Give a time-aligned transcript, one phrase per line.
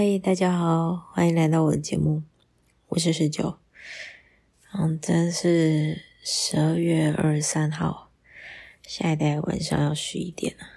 [0.00, 2.22] 嗨，大家好，欢迎来到我的节目，
[2.86, 3.58] 我是十九。
[4.72, 8.12] 嗯，真是十二月二十三号，
[8.84, 10.68] 下一代晚上要十一点了。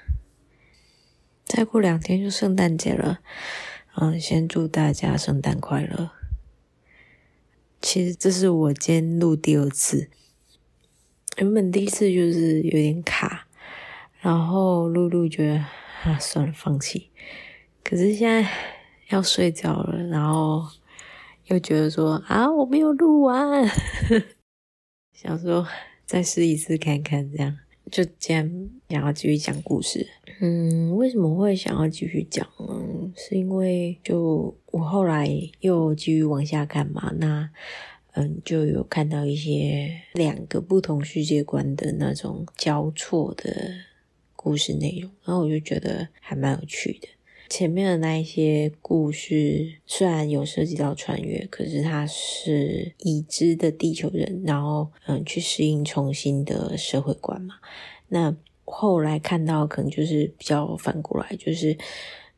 [1.46, 3.20] 再过两天就圣诞节了，
[3.96, 6.10] 嗯，先祝大家圣诞快乐。
[7.80, 10.10] 其实这是我今天录第二次，
[11.38, 13.46] 原本第一次就是有点卡，
[14.20, 15.58] 然后录录觉得
[16.06, 17.12] 啊，算了，放弃。
[17.84, 18.50] 可是现在。
[19.12, 20.66] 要睡觉了，然后
[21.48, 23.68] 又觉得说啊，我没有录完，
[25.14, 25.68] 想说
[26.06, 27.58] 再试一次看看，这样
[27.92, 28.50] 就这样
[28.90, 30.08] 想要继续讲故事。
[30.40, 33.12] 嗯，为什么会想要继续讲呢？
[33.16, 35.28] 是因为就我后来
[35.60, 37.50] 又继续往下看嘛，那
[38.14, 43.72] 嗯就有看到一些两个不同世界观的那种交错的
[44.36, 47.08] 故事内容，然后我就觉得还蛮有趣的。
[47.52, 57.56] 前面的那一些故事虽然有涉及到穿越，可是他是已知的地球人，然后嗯去适应重新的社会观嘛。
[58.08, 61.78] 那后来看到可能就是比较反过来，就是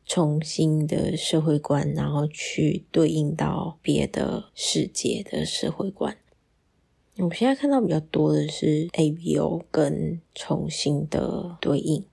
[0.07, 6.17] 重新的社会观，然后去对应到别的世界的社会观。
[7.17, 12.03] 我现在看到比较多的是 ABO 跟重新的对应，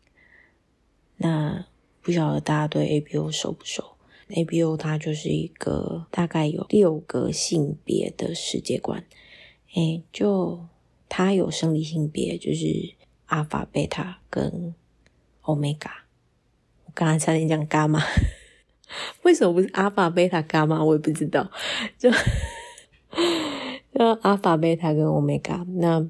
[1.17, 1.65] 那。
[2.03, 3.97] 不晓得大家对 ABO 熟不熟
[4.29, 9.05] ？ABO 它就是一个大概有六个性别的世界观，
[9.75, 10.67] 诶，就
[11.09, 12.95] 它有生理性别，就是
[13.27, 14.75] 阿法、贝塔跟
[15.43, 15.91] 欧米伽。
[16.87, 18.03] 我刚才差点讲伽马，
[19.23, 20.83] 为什么不是阿法、贝塔、伽马？
[20.83, 21.51] 我也不知道，
[21.99, 22.11] 就
[23.95, 25.65] 就阿法、贝塔跟欧米伽。
[25.69, 26.09] 那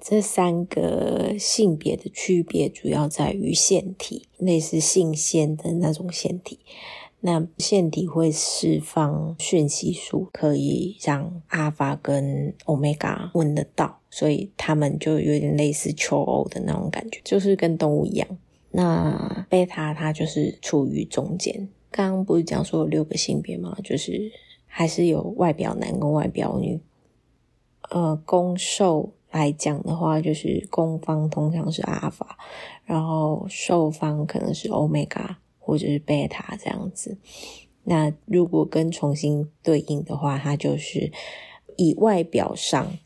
[0.00, 6.58] 这三个性别的区别主要在于腺体，类似性腺的那种腺体。
[7.20, 18.28] 那腺体会释放讯息素，可以让阿法跟欧米伽闻得到，所以他们就有点类似求偶的那种感觉，就是跟动物一样。
[18.72, 21.68] 那贝塔它就是处于中间。
[21.90, 23.76] 刚刚不是讲说有六个性别吗？
[23.82, 24.30] 就是
[24.66, 26.78] 还是有外表男跟外表女，
[27.90, 29.12] 呃，攻受。
[29.30, 32.38] 来讲的话，就是攻方通常是阿法，
[32.84, 37.18] 然后受方可能是欧米伽或者是贝塔这样子。
[37.84, 41.12] 那如果跟重新对应的话，它就是
[41.76, 42.98] 以外表上，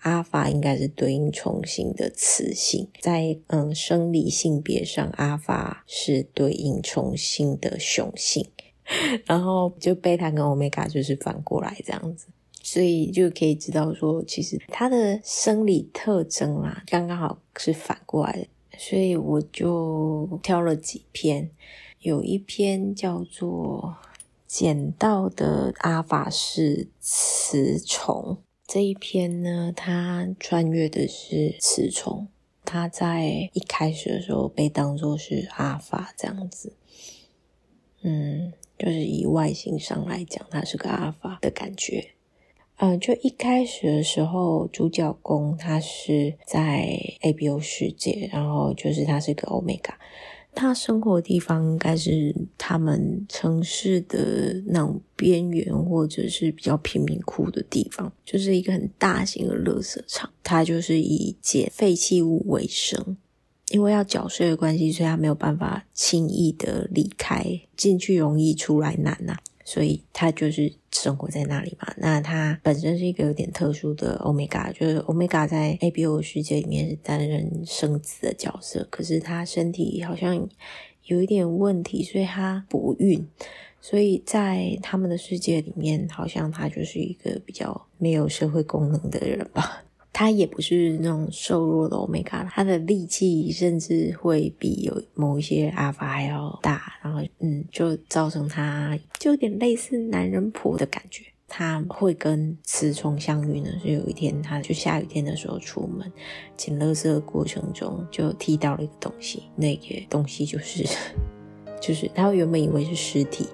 [0.00, 8.48] 阿法应该是对应重新的雌性，在嗯生理性别上，阿法是对应重新的雄性，
[9.26, 12.28] 然后就贝塔跟欧米伽就是反过来这样子。
[12.68, 18.48] 所以就可以知道说，其实它的生理特征啊，刚刚好是反过来的。
[18.76, 21.48] 所以我就挑了几篇，
[22.00, 23.96] 有一篇叫做
[24.48, 28.38] 《捡到的阿法是雌虫》。
[28.66, 32.26] 这一篇呢，它穿越的是雌虫，
[32.64, 36.72] 它在一开始的时候被当作是阿法这样子。
[38.02, 42.15] 嗯，就是以外形上来讲，它是个阿法的感觉。
[42.78, 46.86] 嗯，就一开始的时候，主角公他是在
[47.22, 49.98] ABO 世界，然后就是他是个欧米伽，
[50.54, 60.30] 他生活的地方应该是他们城市的那种边缘，或者是比较贫民窟的地方，就是一个很大型的垃圾场。
[60.42, 63.16] 他就是以捡废弃物为生，
[63.70, 67.42] 因为要缴税的关系，所以他没有办法轻易的离开，
[67.74, 71.92] 进去容易，出来难呐、所以他就是生活在那里嘛。
[71.98, 80.48] 那他本身是一个有点特殊的欧米伽，就是欧米伽在 ABO 世界里面是担任生子的角色，可是他身体好像
[81.04, 83.26] 有一点问题，所以他不孕。
[83.80, 89.84] 所以在他们的世界里面，好像他就是一个比较没有社会功能的人吧。
[90.18, 101.22] 他也不是那种瘦弱的欧米伽，他的力气甚至会比有某一些阿法还要大，然后嗯，就造成他就有点类似男人婆的感觉。
[101.46, 106.10] 他会跟雌虫相遇呢，是有一天他就下雨天的时候出门
[106.56, 110.82] 捡垃圾的过程中就踢到了一个东西，那个东西就是
[111.78, 113.46] 就是他原本以为是尸体，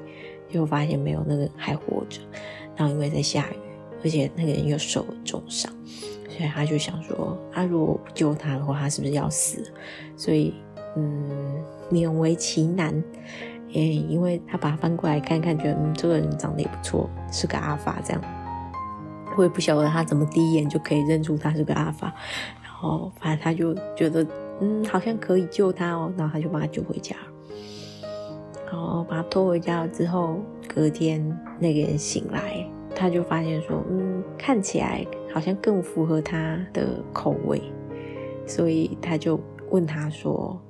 [0.48, 2.20] 结果发现没有，那个还活着。
[2.76, 3.56] 然后因为在下雨，
[4.04, 5.68] 而且那个人又受了重伤。
[6.34, 9.62] 所以他就想说，他、啊、如果不救他的话，他是不是要死？
[10.16, 10.54] 所以，
[10.96, 13.04] 嗯，勉为其难，
[13.68, 18.22] 也因为他把他翻过来看看，觉得嗯，这个人长得也不错，是个阿法这样。
[19.36, 22.14] 我也不晓得他怎么第一眼就可以认出他是个阿法，
[22.62, 24.26] 然后反正他就觉得，
[24.60, 27.14] 嗯，好像可以救他哦，然后他就把他救回家。
[28.70, 31.22] 然后把他拖回家了之后，隔天
[31.58, 37.62] 那个人醒来，他就发现说，嗯，看起来好像更符合他的口味，
[38.46, 39.40] 所以他就
[39.70, 40.60] 问他说，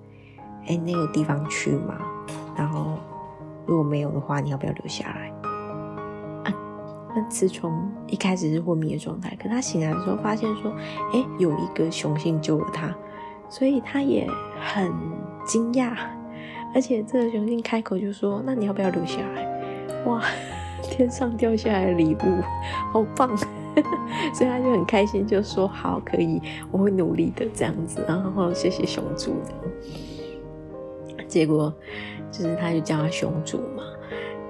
[0.67, 1.99] 哎，你有地方去吗？
[2.57, 2.99] 然后
[3.67, 5.29] 如果没有的话，你要不要留下来？
[6.45, 6.55] 啊，
[7.15, 7.73] 那雌虫
[8.07, 10.73] 一开始是昏迷的状态，可他醒来的时候发现说，
[11.13, 12.95] 哎，有一个雄性救了他，
[13.49, 14.29] 所以他也
[14.61, 14.93] 很
[15.45, 15.97] 惊讶。
[16.75, 19.47] 而且这个雄性开口就说：“那你要不要留下来？”
[20.07, 20.23] 哇，
[20.83, 22.41] 天上掉下来的礼物，
[22.93, 23.29] 好棒！
[24.35, 26.41] 所以他就很开心，就说：“好，可以，
[26.71, 29.35] 我会努力的。”这样子，然后谢谢熊主。
[31.27, 31.73] 结果
[32.31, 33.83] 就是他就叫他熊主嘛，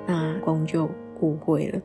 [0.06, 0.88] 那公就。
[1.22, 1.80] 误会了，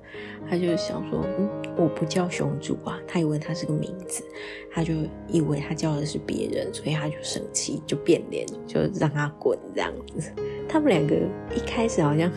[0.49, 1.47] 他就想说，嗯，
[1.77, 4.23] 我不叫熊主啊，他以为他是个名字，
[4.71, 4.95] 他就
[5.27, 10.31] 以为他叫的是别人，所以他就生气，就变脸，就让他滚这样子。
[10.67, 11.15] 他们两个
[11.55, 12.31] 一开始好像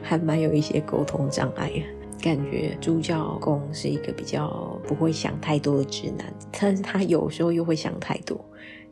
[0.00, 1.72] 还蛮有一些沟通障碍，
[2.24, 8.42] 感觉主角公是一个比较不会想太多的直男，但是他有时候又会想太多，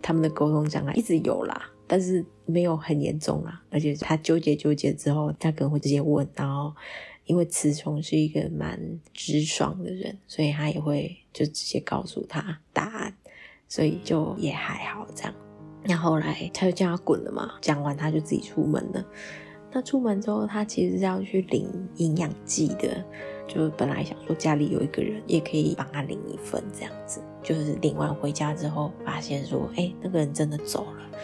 [0.02, 6.74] 他们的沟通障碍一直有啦，但是没有很严重啦，而且他纠结纠结之后，他可能会直接问，然后。
[7.24, 8.76] 因为雌虫是一个蛮
[9.14, 13.16] 直爽的人，所以他也会就直接告诉他答案，
[13.68, 15.32] 所以就也还好这样。
[15.84, 19.06] 那后来他就叫他滚了嘛，讲完他就自己出门了。
[19.72, 21.66] 那出门之后，他其实是要去领
[21.96, 23.02] 营养剂的，
[23.48, 31.18] 就是本来想说家里有一个人也可以帮他领一份这样子，就是领完回家之后，发现说，哎，那个人真的走了。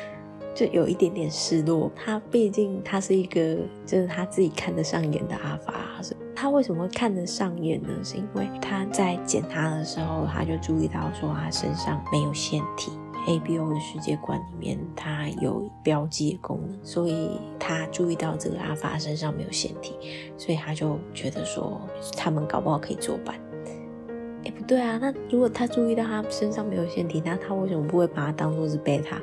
[0.54, 6.00] 就有一点点失落，他毕竟他是一个，就是他自己看得上眼的阿法。
[6.34, 7.88] 他为什么会看得上眼呢？
[8.02, 12.90] 是因为他在捡他的时候，他就注意到说他身上没有腺体。
[13.28, 19.94] ABO 的世界观里面，他有标记的功能，所以他注意到这个阿法身上没有腺体，
[20.38, 21.78] 所以他就觉得说
[22.16, 23.38] 他们搞不好可以作伴。
[24.44, 29.20] 哎，不对啊，那如果他注意到他身上没有腺体，那他为什么不会把他当做是贝塔？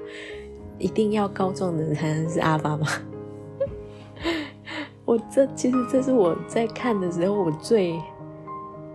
[0.77, 2.85] 一定要高壮的人才能是阿法吗？
[5.03, 7.99] 我这其实这是我在看的时候我最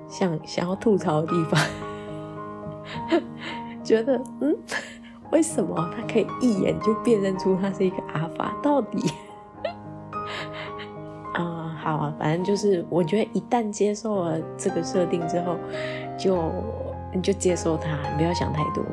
[0.08, 1.60] 想想要吐槽的地方，
[3.82, 4.56] 觉得嗯，
[5.32, 8.54] 为什么他可以一眼就辨认出他是一个阿法？
[8.62, 9.00] 到底
[11.34, 15.56] 啊、嗯，好啊，反正就是我觉得一旦接受了这个设定之后，
[16.18, 16.38] 就
[17.12, 18.84] 你就接受它，不要想太多。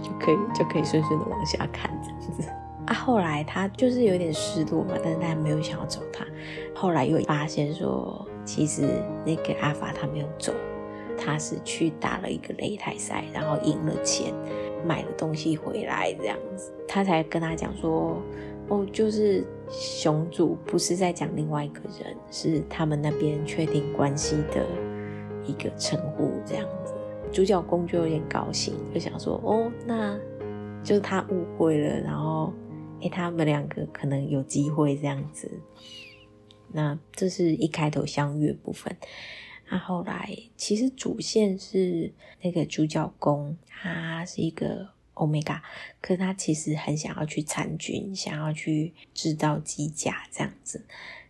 [0.00, 2.48] 就可以就可以顺顺的往下看这样子
[2.86, 2.94] 啊。
[2.94, 6.24] 后来他就是有点失落嘛，但是他还没有想要找他。
[6.72, 8.88] 后来又发现说，其实
[9.26, 10.52] 那个阿法他没有走，
[11.18, 14.32] 他是去打了一个擂台赛，然后赢了钱，
[14.84, 16.72] 买了东西回来这样子。
[16.86, 18.22] 他才跟他讲说，
[18.68, 24.66] 哦，就是雄主不是在讲另外一个人，是他们那边确定关系的
[25.46, 26.92] 一个称呼这样子。
[27.32, 30.16] 主角公就有点高兴，就想说：“哦，那
[30.84, 32.52] 就是他误会了，然后，
[33.00, 35.50] 诶，他们两个可能有机会这样子。”
[36.70, 38.96] 那这是一开头相遇的部分。
[39.68, 42.12] 那后来其实主线是
[42.42, 45.60] 那个主角公，他是一个 Omega，
[46.00, 50.84] 可他其实很想要去参军，想要去制造机甲这样子，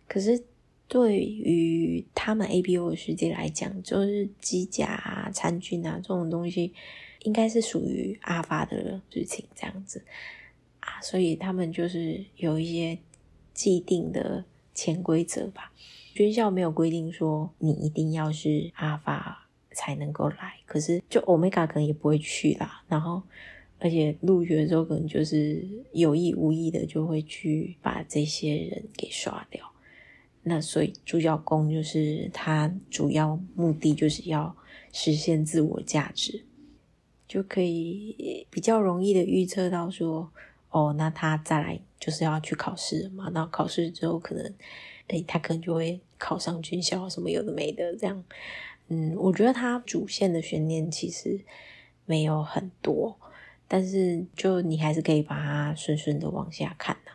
[0.09, 0.45] 可是。
[0.87, 6.75] 对于他们 ABO 的世界来讲，就是机甲啊、参军啊这种东西，
[7.23, 10.05] 应该是属于阿法的事情这样子
[10.81, 12.99] 啊，所以他们就是有一些
[13.55, 15.73] 既定的潜规则吧。
[16.15, 22.85] 军校没有规定说你一定要是阿法才能够来，可是就 Omega 可能也不会去啦。
[22.87, 23.21] 然后，
[23.81, 29.69] 而且入学的时候可能就是有意无意的就会去把这些人给刷掉。
[30.45, 34.55] 那所以主角公就是他主要目的就是要
[34.93, 36.45] 实现自我价值，
[37.27, 40.31] 就可以比较容易的预测到说，
[40.71, 44.55] 哦，那他再来就是要去考试嘛，那考试之后可能，
[45.09, 48.25] 诶，他可能就会考上军校什么有的没的这样。
[48.89, 51.41] 嗯，我觉得他主线的悬念其实
[52.07, 53.19] 没有很多，
[53.67, 57.13] 但是就你还是可以把它顺顺的往下看呐，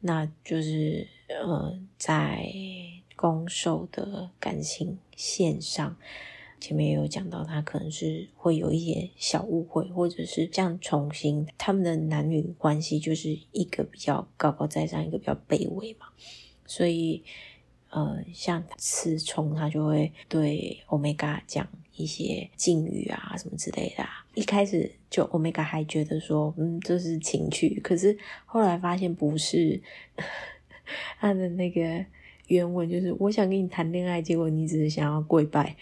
[0.00, 1.06] 那就是。
[1.32, 2.52] 呃，在
[3.14, 5.96] 攻受的感情线上，
[6.58, 16.08] 前面也有讲到，他可能是会有一些小误会，或者是这样重新他们的男女关系就是一个比较高高在上，一个比较卑微嘛。
[16.70, 17.20] 所以，
[17.90, 24.06] 呃，像雌虫他就会对 Omega 讲一些敬语啊什么之类的。
[24.34, 29.82] 一开始就 Omega 还觉得说，嗯，这是情趣，可是后来发现不是。
[31.18, 32.04] 他的那个
[32.46, 35.76] 原文就是：我想跟你谈恋爱，结果你只是想要跪拜。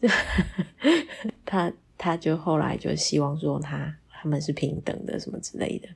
[1.44, 5.88] 他他就后来就希望说他他们是平等的什么之类的。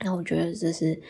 [0.00, 1.00] 那我觉得这是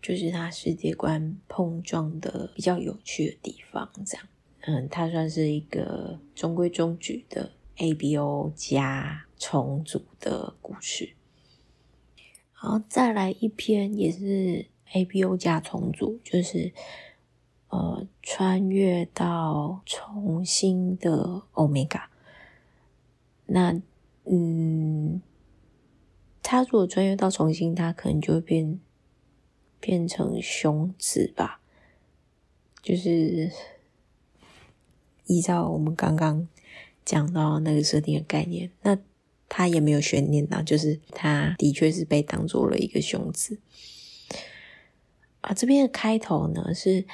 [0.00, 3.90] 就是他世界观碰撞的比较有趣的地方。
[4.06, 4.26] 这样，
[4.60, 11.14] 嗯，他算是一个中规中矩的 ABO 加重组的故事。
[12.52, 16.72] 好，再来一篇也是 ABO 加重组，就是
[17.68, 22.06] 呃，穿越到重新的 Omega。
[23.46, 23.80] 那
[24.24, 25.22] 嗯，
[26.42, 28.80] 他如果穿越到重新，他可能就会变
[29.80, 31.60] 变成雄子吧。
[32.82, 33.50] 就是
[35.26, 36.48] 依照我们刚刚
[37.04, 38.98] 讲到那个设定的概念，那。
[39.50, 43.58] 他也没有悬念呐，就是他的确是被当做了一个雄子
[45.40, 45.54] 啊。
[45.54, 47.06] 这边的开头呢是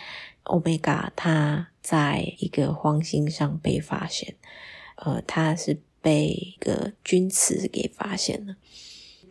[0.42, 4.34] Omega，他在一个荒星上被发现，
[4.96, 8.56] 呃，他是被一个君慈给发现了。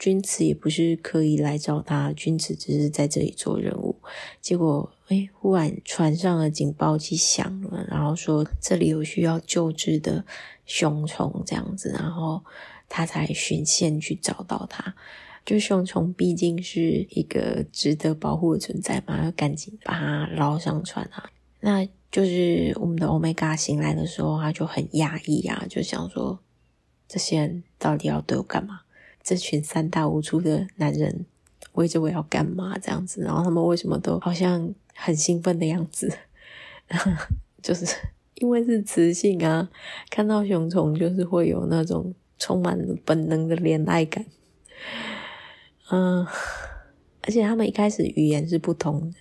[0.04, 3.96] 君子也不是刻意来找他，君子只是在这里做任务。
[4.42, 10.26] 结果，哎，忽然船上的警报器响了，然后说这里有需要救治的
[10.66, 12.44] 雄虫这样子，然后。
[12.90, 14.94] 他才循线去找到他，
[15.44, 21.28] 就雄虫毕竟是一个值得保护的存在嘛，要赶紧把它捞上船啊。
[21.62, 26.38] 那就是我们的欧米伽醒来的时候，他就很压抑啊，就想说
[27.08, 28.82] 这些人到底要对我干嘛？
[29.24, 31.26] 这群三大无粗的男人
[31.74, 32.78] 围着我要干嘛？
[32.78, 36.12] 这样子，然后他们为什么都好像很兴奋的样子？
[37.64, 37.86] 就是
[38.36, 39.70] 因为是雌性啊，
[40.10, 42.14] 看到雄虫就是会有那种。
[42.40, 44.26] 充满本能的恋爱感，
[45.90, 46.26] 嗯，
[47.22, 49.18] 而且他们一开始语言是不同的，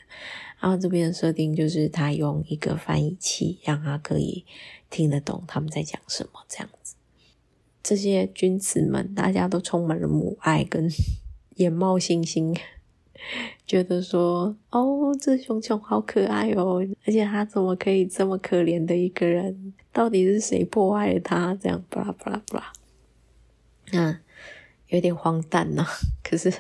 [0.58, 4.44] 然后这边的设定就是他用一个翻译器，让他可以
[4.90, 6.68] 听得懂他们在讲什么，这样。
[7.82, 10.88] 这些君子们，大家都充满了母爱跟
[11.56, 12.54] 眼冒星星，
[13.66, 19.72] 觉得说，哦，这熊熊好可爱哦，而且他怎么可以这么可怜的一个人？
[19.92, 21.54] 到底是谁破坏了他？
[21.54, 22.72] 这样，巴拉巴拉巴拉。
[23.92, 24.18] 嗯，
[24.88, 25.84] 有点荒诞呢。
[26.24, 26.52] 可是，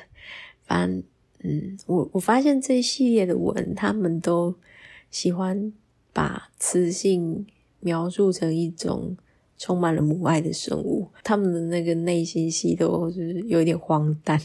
[0.66, 1.02] 反正，
[1.42, 4.54] 嗯，我我发现这一系列的文，他们都
[5.10, 5.72] 喜欢
[6.12, 7.46] 把雌性
[7.80, 9.16] 描述成一种
[9.62, 11.08] 充满了母爱的生物。
[11.22, 14.42] 他们的那个内心戏都是有点荒诞。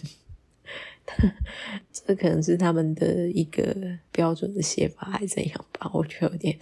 [1.92, 3.76] 这可能是他们的一个
[4.12, 5.90] 标准的写法，还是怎样吧？
[5.92, 6.56] 我觉得有点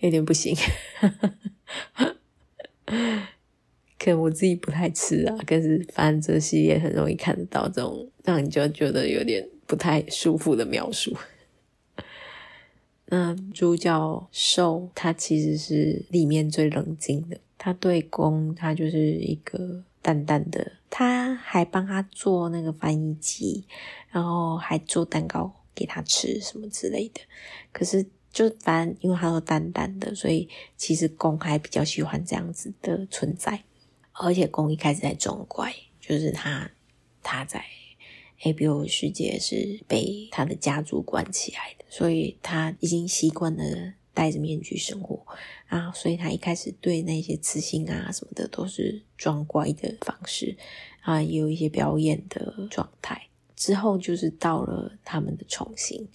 [0.00, 0.54] 有点不行。
[3.98, 11.16] 可能我自己不太吃啊，可是反正这系列很容易看得到这种让你就觉得有点不太舒服的描述。
[13.10, 23.66] 那主角受他其实是里面最冷静的，他对公他就是一个淡淡的，他还帮他做那个翻译机，
[24.10, 27.20] 然后还做蛋糕给他吃什么之类的。
[27.72, 33.64] 可是就反正因为他都淡淡的，所以其实公还比较喜欢这样子的存在。
[34.12, 36.70] 而且公一开始在装乖，就是他
[37.22, 37.64] 他在
[38.42, 45.24] ABO 世界是被他的家族关起来的，所以他已经习惯了戴着面具生活
[45.68, 50.56] 啊，所以他一开始对那些雌性啊什么的都是装乖的方式
[51.02, 53.28] 啊，也有一些表演的状态。
[53.54, 56.08] 之后就是到了他们的重新，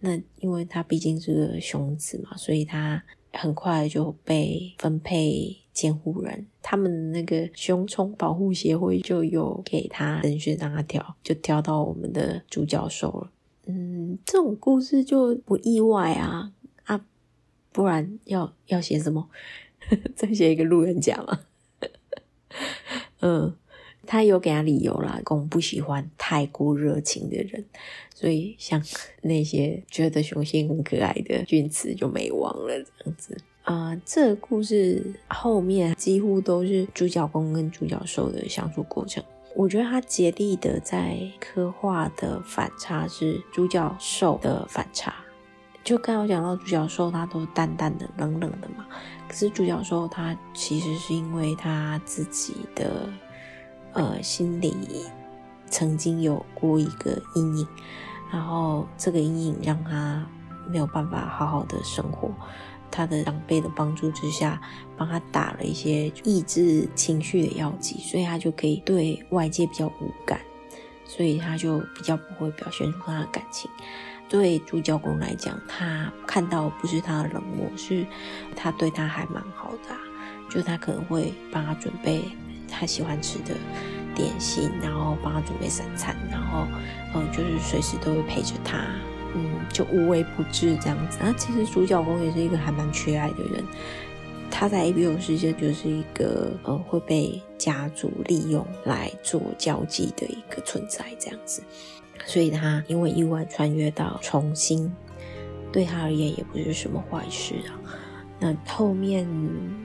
[0.00, 5.58] 那因为他毕竟是个雄子嘛，所以他很快就被分配。
[5.74, 13.32] 监护人，他们那个熊虫保护协会就有给他人选让他挑，就挑到我们的主教授了。
[13.66, 16.52] 嗯，这种故事就不意外啊啊，
[17.74, 19.28] 不然要要写什么？
[20.14, 21.40] 再写一个路人甲嘛。
[23.20, 23.52] 嗯，
[24.06, 27.64] 他有给他理由啦，公不喜欢太过热情的人，
[28.14, 28.80] 所以像
[29.22, 33.36] 那些觉得雄性很可爱的君慈就没忘了这样子。
[33.64, 39.24] 啊、这个故事后面几乎都是主角公跟主角受的相处过程。
[39.56, 45.23] 我觉得他竭力的在刻画的反差是主角受的反差。
[45.84, 48.86] 就刚刚讲到主角受，他都淡淡的、冷冷的嘛。
[49.28, 53.08] 可是主角受他其实是因为他自己的
[53.92, 54.74] 呃心里
[55.68, 57.68] 曾经有过一个阴影，
[58.32, 60.26] 然后这个阴影让他
[60.68, 62.30] 没有办法好好的生活。
[62.90, 64.60] 他的长辈的帮助之下，
[64.96, 70.40] 帮他打了一些抑制情绪的药剂，所以他就可以对外界比较无感，
[71.04, 73.68] 所以他就比较不会表现出他的感情。
[74.28, 78.06] 对主角公来讲，他看到不是他的冷漠，是
[78.56, 79.94] 他对他还蛮好的，
[80.50, 82.22] 就他可能会帮他准备
[82.68, 83.54] 他喜欢吃的
[84.14, 86.66] 点心，然后帮他准备三餐，然后
[87.14, 88.86] 嗯，就是随时都会陪着他，
[89.34, 91.18] 嗯，就无微不至这样子。
[91.20, 93.64] 那其实主角公也是一个还蛮缺爱的人。
[94.50, 101.60] 他在 ABO 世界就是一个呃会被家族利用来做交际的一个存在，这样子，
[102.26, 104.92] 所以他因为意外穿越到重新，
[105.72, 107.80] 对他而言也不是什么坏事啊。
[108.40, 109.26] 那后面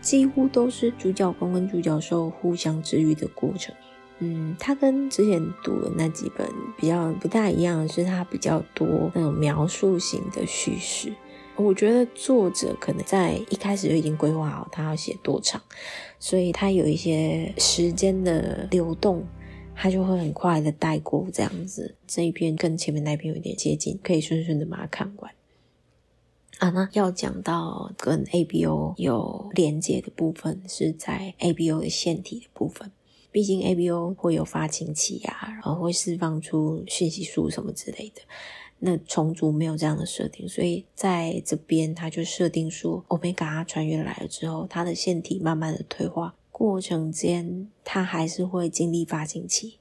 [0.02, 3.74] 几乎都是主角公跟主角受互相治愈的过程。
[4.22, 6.46] 嗯，他跟之前读的那几本
[6.78, 11.14] 比较不大一样是，他比较多那种描述型的叙事。
[11.56, 15.62] 我觉得作者可能在一开始就已经规划好他要写多长，
[16.18, 19.26] 所以他有一些时间的流动，
[19.82, 21.96] 他就会很快的带过这样子。
[22.06, 25.32] 这一篇跟前面那一篇有点接近，可以顺顺的把它看完。
[26.58, 32.92] 啊，那要讲到跟 ABO 有连接的部分，是在 ABO 的腺体的部分。
[33.32, 38.22] 毕竟 ABO 会有发情期啊，然后会释放出讯息素什么之类的。
[38.80, 49.76] 那虫族没有这样的设定，所以在这边他就设定说，Omega 他穿越来了之后，他的腺体慢慢的退化过程间，他还是会经历发情期，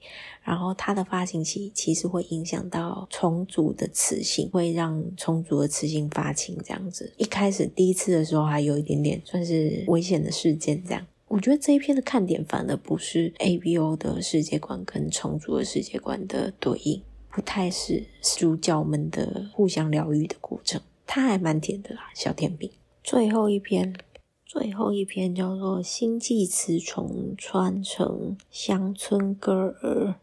[0.44, 7.12] 然后他的发情期其实会影响到虫族的雌性，会让虫族的雌性发情这样子。
[7.16, 11.04] 一开始第一次的时候还有一点点算是危险的事件这样。
[11.26, 17.02] 我觉得这一篇的看点反而不是 ABO 的世界观跟虫族的世界观的对应。
[17.32, 22.70] 不太是主角们的互相疗愈的过程，它还蛮甜的啦，小甜饼。
[23.04, 23.94] 最后一篇，
[24.48, 30.14] 最后一篇叫做《星际雌虫穿成乡村歌儿》，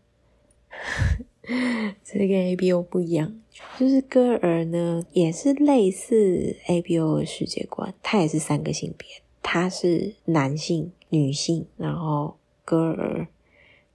[2.04, 3.40] 这跟 ABO 不一样，
[3.78, 9.08] 就是歌儿呢也是类似 ABO 的世界观，它也是三个性别，
[9.44, 13.28] 它是男性、女性，然后歌儿，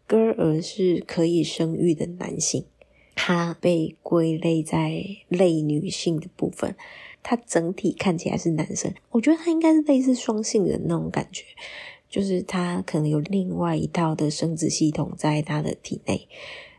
[0.06, 2.64] 歌儿是可以生育的男性。
[3.22, 6.74] 它被归类在类女性的部分，
[7.22, 11.44] 他整体看起来是男生，我觉得他应该是类似双性人那种感觉，
[12.08, 16.26] 就是他可能有另外一套的生殖系统在他的体内，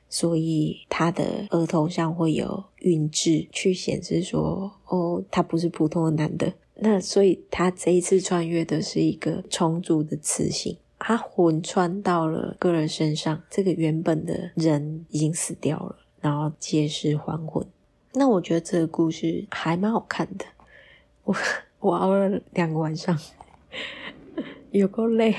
[0.09, 6.53] 所以他的额头上会有孕痣，去显示说，哦，他不是普通的男的。
[6.75, 15.97] 那所以他这一次穿越的是一个充足的雌性，他魂穿到了个人身上，这个原本的人已经死掉了。
[16.19, 17.65] 然后借尸还魂，
[18.13, 20.45] 那我觉得这个故事还蛮好看的。
[21.23, 21.35] 我
[21.79, 23.17] 我熬了两个晚上，
[24.71, 25.35] 有够累。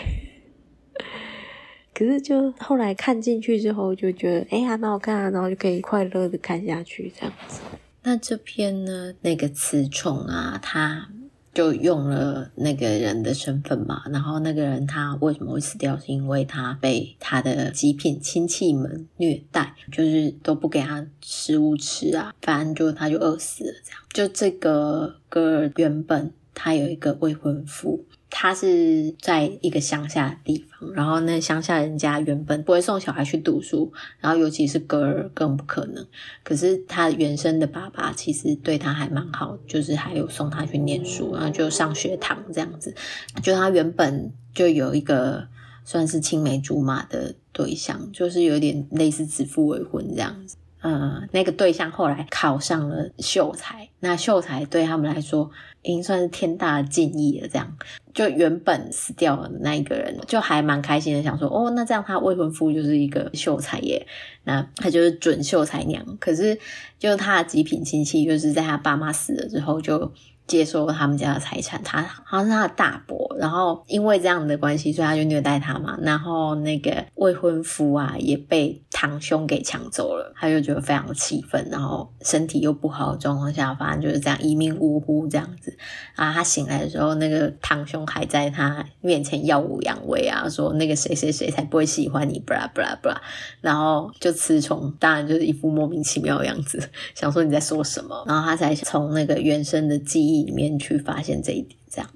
[1.95, 7.61] 可是就后来看进去之后，就觉得诶还蛮好看啊，然后就可以快乐的看下去这样子。
[8.03, 11.09] 那这篇呢，那个雌虫啊，它。
[11.55, 15.99] 就用了那个人的身份嘛，然后那个人他为什么会死掉？
[15.99, 23.73] 是因为他被他的极品亲戚们虐待，就是都不给他食物吃啊，反正就他就饿死了。
[23.83, 28.05] 这样，就这个歌儿原本他有一个未婚夫。
[28.35, 36.05] 他是在一个乡下的地方，然后那乡下人家原本不会送小孩去读书，然后尤其是歌儿更不可能。
[36.43, 42.97] 可是他原生的爸爸其实对他还蛮好，就是还有送他去念书，然后就上学堂这样子。
[43.43, 45.47] 就他原本就有一个
[45.85, 50.57] 算是青梅竹马的对象，就是有点类似指腹为婚这样子。
[50.83, 55.51] 嗯，那个对象后来考上了秀才，那秀才对他们来说
[55.83, 57.49] 已经算是天大的敬意了。
[57.49, 57.77] 这样，
[58.13, 64.07] 就原本死掉的那一个人，就还蛮开心的，想说哦，那这样他未婚夫就是一个秀才耶，
[64.45, 66.05] 那他就是准秀才娘。
[66.19, 66.59] 可是，
[66.99, 70.13] 就他的极品亲戚，就是在他爸妈死了之后就。
[70.47, 75.97] 接收他们家的财产，他好像是他的大伯，然后因为这样的关系，所以他就虐待他嘛。
[76.03, 85.75] 然后那个未婚夫啊，也被堂兄给抢走了，他就觉得非常气愤，然后身体又不好的状况下，反正就是这样一命呜呼这样子
[86.17, 86.33] 啊。
[86.33, 93.19] 他醒来的时候，那个堂兄还在他面前耀武扬威啊，说那个谁谁谁才不会喜欢你，布拉布拉布拉。
[93.63, 100.42] 然后就雌虫当然就是一副莫名其妙的样子，想说你在说什么，然后他才从那个原生的记忆。
[100.43, 102.11] 里面去发现这一点，这样，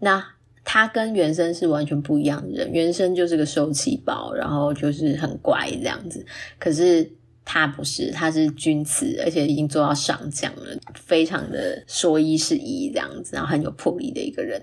[0.00, 0.24] 那
[0.64, 2.70] 他跟原生是完全不一样的人。
[2.72, 6.26] 原生就是个受气包，然后就是很乖这样子。
[6.58, 7.10] 可是
[7.44, 14.62] 他不是，他是君子，而且已经做到上将了，非常的说一是一这样子，然后很有魄力的一个人。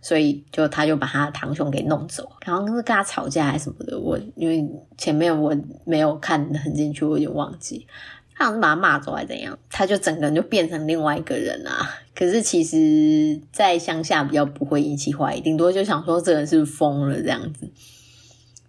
[0.00, 3.98] 所以就他就把他堂兄给弄走，然后是跟他吵架还是什么的。
[3.98, 4.62] 我因为
[4.98, 7.86] 前面我没有看得很进去，我有点忘记。
[8.36, 11.88] 他好像是把他骂走还是怎样，他就整个人就变成另外一个人啊。
[12.14, 17.70] 可是其实，在乡下比较不会引起怀疑，顶多就想说这人是不是疯了这样子，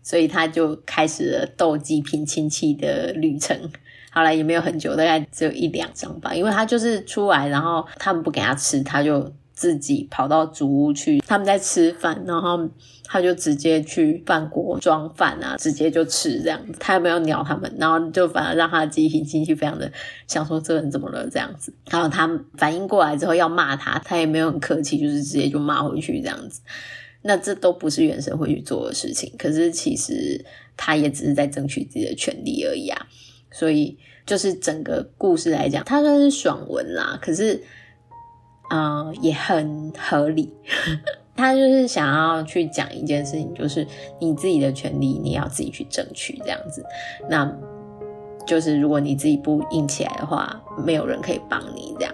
[0.03, 3.71] 所以他就开始了斗鸡拼亲戚的旅程。
[4.11, 9.33] 好了，也没有很久，大概只有一两张吧，因为他就是出来，然后他们不给他吃，他就。
[9.55, 12.69] 自己跑到主屋去，他们在吃饭，然后
[13.05, 19.89] 他就直接去饭锅装饭啊，直接就吃这样子，他也没有鸟他们，然后就反而让他的极品亲戚非常的
[20.27, 26.59] 想说这个人怎么了这样子，然后他反应过来之后要骂他，他也没有很客气，就是直接就骂回去这样子。
[27.21, 30.43] 那这都不是原生会去做的事情，可是其实
[30.75, 33.07] 他也只是在争取自己的权利而已啊。
[33.51, 37.63] 所以就是整个故事来讲，他算是爽文啦，可是。
[38.69, 40.53] 嗯、也很合理。
[41.37, 43.85] 他就是想要去讲一件事情，就是
[44.19, 46.81] 你自己的权利，你要自己去争取这样子。
[47.29, 47.51] 那
[48.47, 52.13] 就是如果你自己不硬起来的话，没有人可以帮你这样。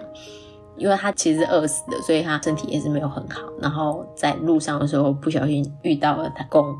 [0.76, 3.42] 因为他其实饿死的，所以他身体也是没有很好。
[3.60, 6.74] 然后在路上的时候不小心遇到了他公，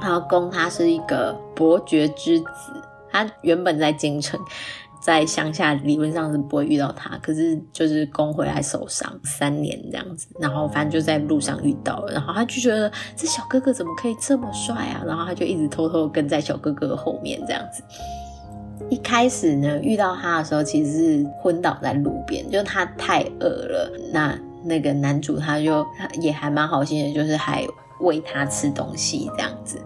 [0.00, 2.46] 然后公他是一个伯爵之子，
[3.10, 4.38] 他原本在京城。
[5.00, 17.82] 在乡下理论上是不会遇到他，可是就是攻回来受伤三年这样子，然后反正就在路上遇到了，然后他就觉得这小哥哥怎么可以这么帅啊，然后他就一直偷偷跟在小哥哥后面这样子。
[18.90, 25.86] 一开始呢，遇到他的时候其实是昏倒在路边，就他太饿了，那那个男主他就
[26.20, 27.66] 也还蛮好心的，就是还
[28.00, 29.78] 喂他吃东西这样子。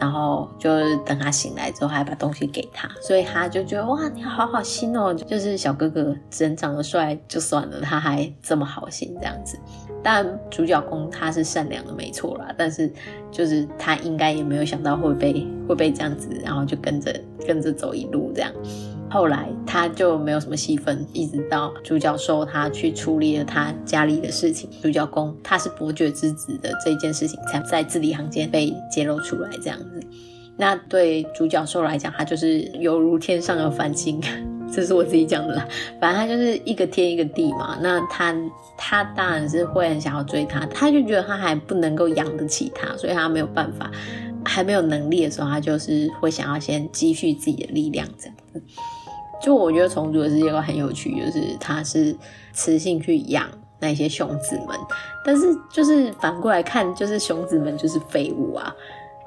[0.00, 9.58] 然后就是等他醒来之后，还把东西给他，所以他就觉得哇，你好好心哦，就是小哥哥人长得帅就算了，他还这么好心这样子。
[10.02, 12.90] 但主角公他是善良的，没错啦，但是
[13.30, 17.14] 就是他应该也没有想到会被会被这样子，然后就跟着
[17.46, 18.50] 跟着走一路这样。
[19.10, 30.00] 后来他就没有什么戏份，一直到主角受他去处理了他家里的事情，主角公他是伯爵之子的这件事情才在字里行间被揭露出来这样子。
[30.56, 34.20] 那对主角受来讲，他就是犹如天上的繁星，
[34.70, 35.66] 这是我自己讲的啦。
[36.00, 37.78] 反正他就是一个天一个地嘛。
[37.80, 38.34] 那他
[38.76, 43.90] 他当然是会很想要追他，他就觉得他还不能够养得起他，所以他没有办法，
[44.44, 48.62] 还没有能力的时候，他就是会想要先积蓄自己的力量这样子。
[49.40, 52.14] 就我觉得虫族的世界观很有趣，就是他是
[52.52, 53.48] 雌性去养
[53.80, 54.78] 那些雄子们，
[55.24, 58.74] 但是就是反过来看，就是雄子们就是废物啊！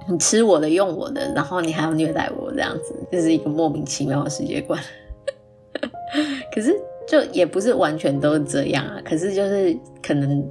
[0.08, 4.80] 你吃我的，用我的，然后你还要虐待我，这样子，这是一个莫名其妙的世界观。
[6.54, 10.48] 可是就也不是完全都是这样啊，可是就是可能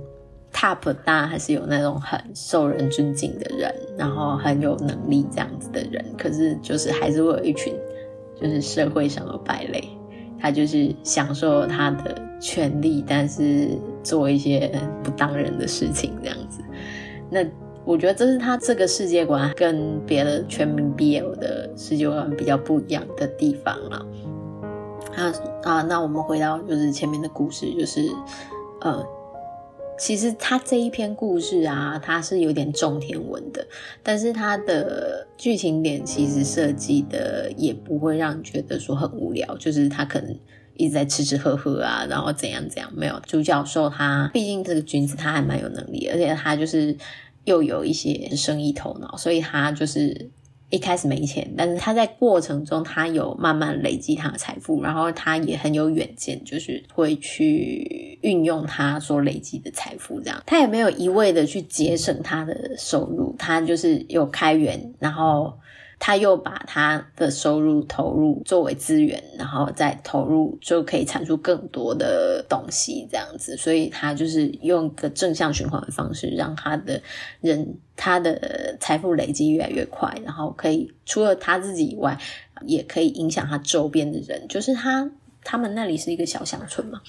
[0.53, 7.73] top 大还是有那种很受人尊敬的人，然后很有能力这样子的人，可是就是还是会有一群。
[8.43, 9.89] 就是社会上的败类，
[10.41, 13.69] 他就是享受他的权利，但是
[14.03, 14.71] 做一些
[15.05, 16.61] 不当人的事情，这样子。
[17.31, 17.47] 那
[17.85, 24.07] 我觉得这是他这个世界观跟别的全民 BL 的世界观比较不一样的地方了。
[25.15, 28.03] 啊啊，那我们回到就是前面的故事，就是
[28.81, 29.05] 呃。
[30.03, 33.65] 其实他这一篇故事啊，他是有点种田文的，
[34.03, 40.37] 但是他的剧情点其实设计的也不会让你觉得说很无聊，就是他可能
[40.75, 43.23] 一直在吃吃喝喝啊，然后怎样怎样，没有。
[43.25, 46.97] 主角受他毕竟这个君子他还蛮有能力，而且他就是
[47.45, 50.33] 又有一些生意头脑，所以他就是。
[50.73, 65.53] 一开始没钱，但是他在过程中，他有慢慢累积他的财富，然后他也很有远见，就是会去运用他所累积的财富，这样他也没有一味的去节省他的收入，他就是有开源，然后。
[66.05, 77.01] 他又把他的收入投入作为资源，然后再投入就可以产出更多的东西，这样子，所以他就是用一个正向循环的方式，让他的
[77.41, 82.19] 人他的财富累积越来越快，然后可以除了他自己以外，
[82.67, 85.09] 也可以影响他周边的人，就是他
[85.45, 87.01] 他们那里是一个小乡村嘛。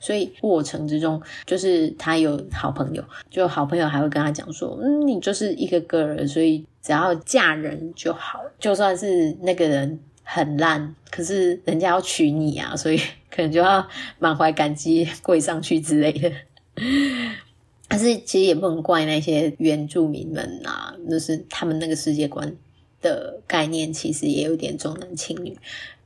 [0.00, 12.96] 所以过程之中，就是他有好朋友，就好朋友还会跟他讲说：“嗯，你就是一个 girl，所以只要嫁人就好，就算是那个人很烂，可是人家要娶你啊，所以
[13.30, 13.86] 可能就要
[14.18, 16.32] 满怀感激跪上去之类的。
[17.86, 22.56] ”但是其实也不能怪那些原住民们啊，就是他们那个世界观
[23.02, 25.58] 的概念，其实也有点重男轻女。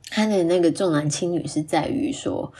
[0.09, 2.51] 他的那个重男轻女是在于说。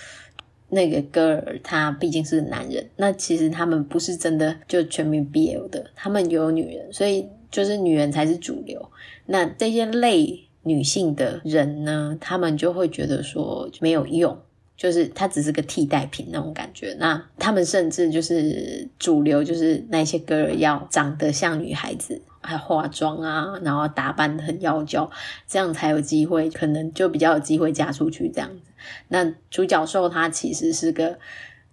[0.70, 8.92] 那个 girl 他毕竟是男人，那其实他们不是真的就全民 BL 的，他们有女人，所以就是女人才是主流。
[9.26, 14.38] 那这些类女性的人呢，他们就会觉得说没有用。
[14.78, 25.10] 就是他只是个替代品那种感觉，那他们甚至就是主流，就是那些 girl 要长得像女孩子，还化妆啊，然后打扮得很妖娇，
[25.48, 28.70] 这样才有机会，可能就比较有机会嫁出去这样子。
[29.08, 31.18] 那独角兽它其实是个。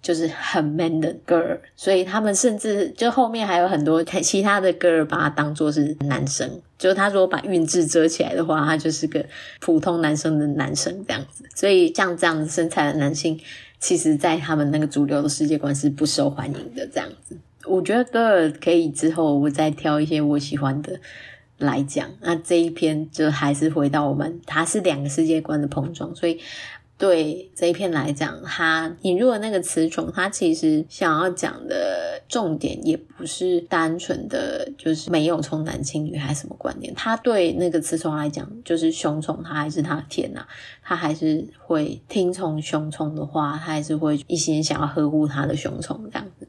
[0.02, 9.24] 就是很 man 的 girl，所以他们甚至就后面还有很多其他的 girl 把他当做是男生，就是他如果把韵致遮起来的话，他就是个
[9.60, 11.44] 普通男生的男生这样子。
[11.54, 13.38] 所以像这样身材的男性，
[13.78, 17.38] 其实在他们那个主流的世界观是不受欢迎的这样子。
[17.64, 20.98] 我觉得 girl 可以之后我再挑一些我喜欢的
[21.58, 22.10] 来讲。
[22.22, 26.40] 那这一篇就还是回到我们，它是两个世界观的碰撞，所以。
[27.02, 36.94] 对这一篇来讲，他引入了那个词穷，他其实想要讲的重点也不是单纯的就是没有重男轻女还是什么观念。
[36.94, 40.46] 他对那个雌虫来讲，就是雄虫，他还是他的天呐，
[40.80, 46.46] 他还是会听从雄虫的话，他还是会一心想要呵护他的雄虫这样子。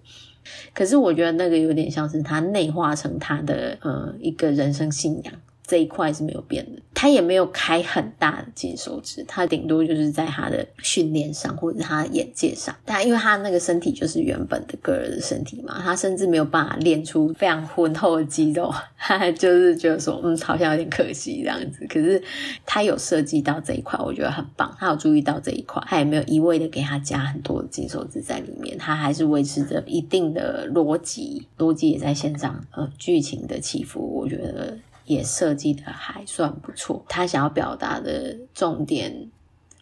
[0.75, 5.33] 可是我觉得那个有点像是他内化成他的呃一个人生信仰。
[5.65, 21.85] 这一块是没有变的，他也没有开很大的金手指，他顶多就是在他的训练上或者他的眼界上，但因为他那个身体就是原本的个人的身体嘛，他甚至没有办法练出非常浑厚的肌肉， 他就是觉得说，嗯，好像有点可惜这样子。
[21.87, 22.21] 可是
[22.65, 34.77] 他有设计到这一块，我觉得很棒，他有注意到这一块，他也没有一味的给他加很多的金手指在里面，他还是维持着一定的逻辑，逻辑也在线上，呃，剧情的起伏，我觉得。
[35.05, 39.29] 也设计的还算不错，他想要表达的重点，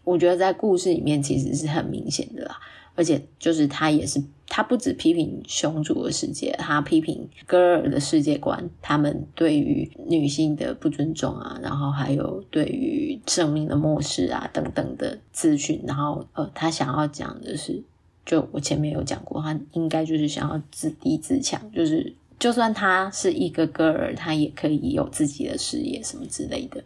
[0.04, 2.60] 我觉得在故事里面其实是很明显的啦。
[2.94, 15.82] 而且就是他也是，他不止批评熊族的世界，他批评戈尔的世界观，他们对于女性的不尊重啊，然后还有对于生命的漠视啊等等的资讯。
[15.88, 17.82] 然后呃，他想要讲的是，
[18.26, 22.14] 就我前面有讲过，他应该就是想要自立自强，就是。
[22.42, 26.84] 就算他是一个 girl，他也可以有自己的事业什么之类的。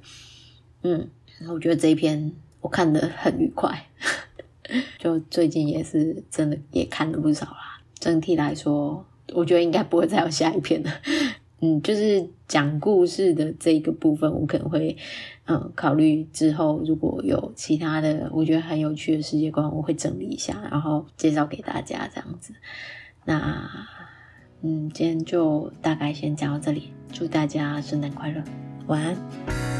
[0.83, 1.09] 嗯，
[1.47, 3.87] 我觉得这一篇我看得很愉快，
[4.99, 7.81] 就最近也是真的也看了不少啦。
[7.97, 10.91] 整体来说，我觉得应该不会再有下一篇了。
[11.61, 14.97] 嗯，就是讲故事的这个部分，我可能会
[15.45, 22.53] 嗯考虑之后如果有其他的我觉得很有趣的世界观，我会整理一下，然后介绍给大家这样子。
[23.23, 23.71] 那。
[24.61, 28.43] 嗯，今天就大概先讲到这里，祝大家圣诞快乐，
[28.87, 29.74] 晚安。